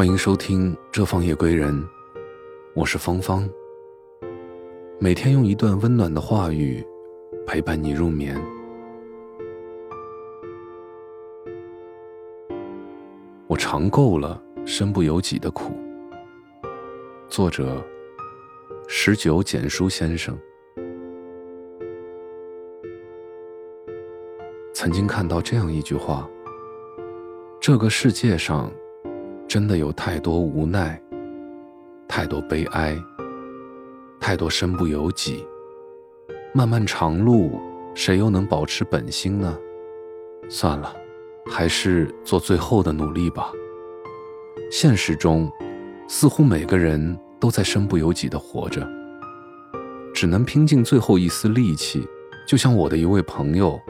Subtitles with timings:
[0.00, 1.74] 欢迎收听《这方夜归人》，
[2.74, 3.46] 我是芳芳。
[4.98, 6.82] 每天用一段温暖的话语
[7.46, 8.34] 陪伴你入眠。
[13.46, 15.74] 我尝够了身不由己的苦。
[17.28, 17.84] 作者：
[18.88, 20.34] 十九简书先生。
[24.72, 26.26] 曾经看到这样一句话：
[27.60, 28.72] 这个世界上。
[29.50, 31.02] 真的有太多无奈，
[32.06, 32.96] 太多悲哀，
[34.20, 35.44] 太多身不由己。
[36.54, 37.60] 漫漫长路，
[37.92, 39.58] 谁又能保持本心呢？
[40.48, 40.94] 算了，
[41.50, 43.50] 还是做最后的努力吧。
[44.70, 45.50] 现实中，
[46.06, 48.88] 似乎每个人都在身不由己的活着，
[50.14, 52.06] 只能拼尽最后一丝力气。
[52.46, 53.80] 就像我的一位朋友，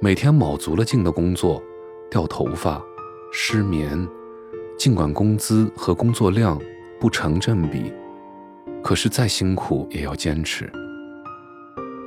[0.00, 1.62] 每天卯足了劲的工作，
[2.10, 2.82] 掉头发，
[3.30, 4.08] 失眠。
[4.78, 6.56] 尽管工资和工作量
[7.00, 7.92] 不成正比，
[8.80, 10.70] 可是再辛苦也要坚持，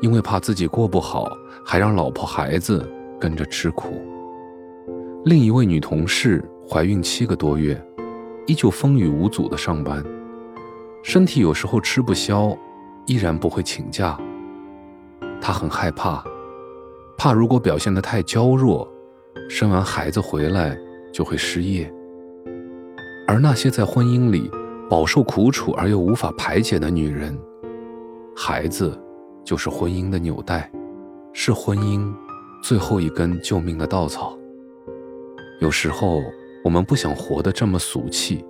[0.02, 1.30] 因为怕自己过不好，
[1.66, 4.02] 还让老婆孩子跟着吃苦。
[5.25, 7.80] 另一位女同事怀孕七个多月，
[8.47, 10.02] 依旧风雨无阻的上班，
[11.03, 12.58] 身体有时候吃不消，
[13.06, 14.17] 依然不会请假。
[15.41, 16.23] 她很害怕，
[17.17, 18.89] 怕如果表现得太娇弱，
[19.50, 20.78] 生完孩子回来
[21.11, 21.94] 就会失业。
[23.27, 24.52] 而那些在婚姻里
[24.89, 27.38] 饱受苦楚而又无法排解的女人，
[28.36, 29.00] 孩子
[29.44, 30.69] 就是婚姻的纽带，
[31.31, 32.13] 是婚姻
[32.61, 34.38] 最后一根救命的稻草。
[35.61, 36.22] 有时候
[36.63, 38.44] 我们不想活得这么俗气，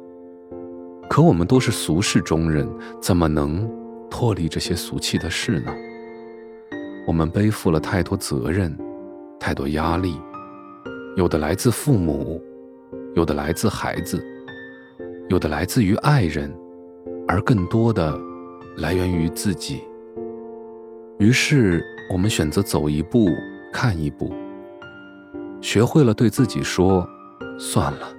[1.10, 2.68] 可我们都是俗世中人，
[3.00, 3.70] 怎么能
[4.10, 5.72] 脱离这些俗气的事呢？
[7.06, 8.76] 我们背负了太多责任，
[9.40, 10.20] 太多压力，
[11.18, 12.42] 有的来自父母，
[13.14, 14.24] 有的来自孩子。
[15.30, 16.54] 有的来自于爱人，
[17.28, 18.20] 而更多的
[18.78, 19.82] 来源于自己。
[21.20, 23.30] 于是，我们选择走一步
[23.72, 24.34] 看一步，
[25.62, 27.08] 学会了对自己说
[27.58, 28.14] “算了”，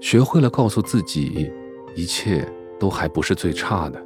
[0.00, 1.52] 学会了告诉自己，
[1.94, 2.46] 一切
[2.78, 4.00] 都还不是最差的，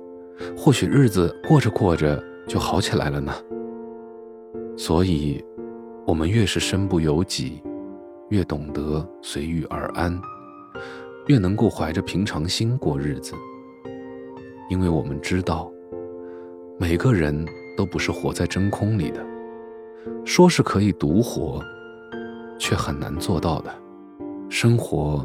[0.56, 3.32] 或许日子过着过着就好起来了呢。
[4.76, 5.44] 所以，
[6.06, 7.62] 我们越是身不由己，
[8.30, 10.18] 越懂得随遇而安。
[11.30, 13.34] 越能够怀着平常心过日子，
[14.68, 15.70] 因为我们知道，
[16.76, 17.46] 每个人
[17.76, 19.24] 都不是活在真空里的，
[20.24, 21.62] 说是可以独活，
[22.58, 23.72] 却很难做到的。
[24.48, 25.24] 生活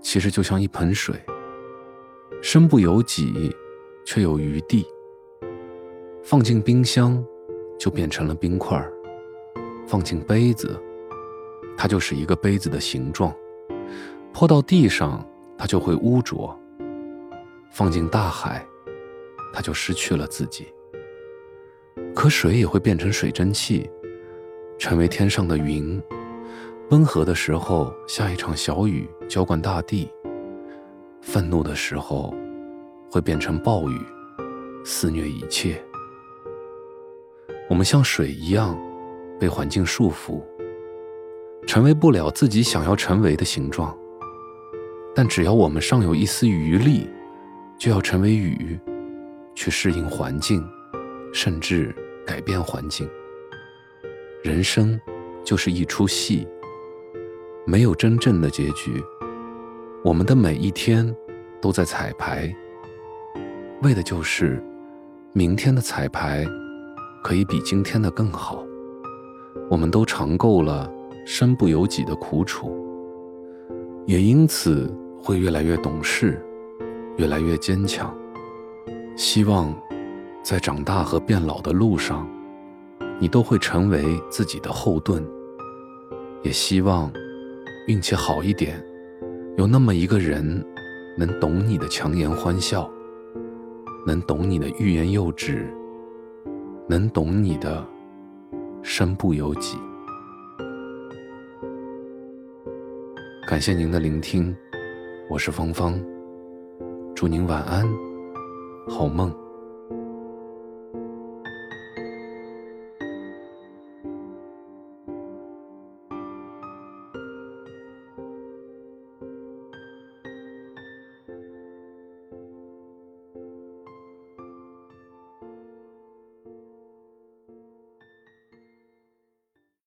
[0.00, 1.14] 其实就像一盆水，
[2.40, 3.54] 身不由己，
[4.06, 4.86] 却有余地。
[6.22, 7.22] 放进冰箱，
[7.78, 8.80] 就变成了冰块；
[9.86, 10.74] 放进杯子，
[11.76, 13.30] 它就是一个杯子的形状。
[14.38, 15.26] 泼到地上，
[15.56, 16.56] 它就会污浊；
[17.72, 18.64] 放进大海，
[19.52, 20.72] 它就失去了自己。
[22.14, 23.90] 可水也会变成水蒸气，
[24.78, 26.00] 成为天上的云，
[26.90, 30.08] 温和的时候下一场小雨，浇灌大地；
[31.20, 32.32] 愤怒的时候，
[33.10, 34.00] 会变成暴雨，
[34.84, 35.82] 肆虐一切。
[37.68, 38.78] 我们像水一样，
[39.40, 40.40] 被环境束缚，
[41.66, 43.92] 成为不了自己想要成为的形状。
[45.18, 47.10] 但只要我们尚有一丝余力，
[47.76, 48.78] 就要成为雨，
[49.52, 50.64] 去适应环境，
[51.32, 51.92] 甚至
[52.24, 53.10] 改变环境。
[54.44, 54.96] 人生
[55.44, 56.46] 就是一出戏，
[57.66, 59.02] 没有真正的结局。
[60.04, 61.12] 我们的每一天
[61.60, 62.54] 都在彩排，
[63.82, 64.62] 为的就是
[65.32, 66.46] 明天的彩排
[67.24, 68.64] 可以比今天的更好。
[69.68, 70.88] 我们都尝够了
[71.26, 72.72] 身不由己的苦楚，
[74.06, 74.88] 也因此。
[75.22, 76.42] 会越来越懂事，
[77.16, 78.14] 越来越坚强。
[79.16, 79.74] 希望
[80.42, 82.26] 在长大和变老的路上，
[83.18, 85.26] 你都会成为自己的后盾。
[86.42, 87.12] 也希望
[87.88, 88.80] 运气好一点，
[89.56, 90.64] 有那么一个人
[91.16, 92.88] 能懂你的强颜欢笑，
[94.06, 95.68] 能懂你的欲言又止，
[96.88, 97.84] 能懂你的
[98.82, 99.76] 身不由己。
[103.48, 104.56] 感谢您的聆听。
[105.30, 106.02] 我是芳芳，
[107.14, 107.86] 祝您晚安，
[108.88, 109.30] 好梦。